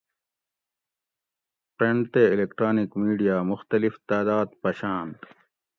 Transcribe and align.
پرنٹ 1.77 2.03
تے 2.13 2.23
الیکٹرانِک 2.33 2.89
میڈیا 3.03 3.35
مختلف 3.51 3.93
تعداۤد 4.09 4.49
پشاۤنت 4.61 5.19